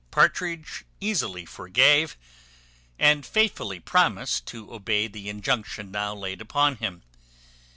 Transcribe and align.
Partridge 0.09 0.83
easily 0.99 1.45
forgave, 1.45 2.17
and 2.97 3.23
faithfully 3.23 3.79
promised 3.79 4.47
to 4.47 4.73
obey 4.73 5.05
the 5.07 5.29
injunction 5.29 5.91
now 5.91 6.15
laid 6.15 6.41
upon 6.41 6.77
him. 6.77 7.03